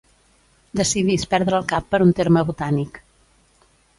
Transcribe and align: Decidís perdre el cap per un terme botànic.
Decidís 0.79 1.25
perdre 1.33 1.59
el 1.59 1.67
cap 1.73 1.91
per 1.93 2.01
un 2.07 2.15
terme 2.21 2.45
botànic. 2.49 3.01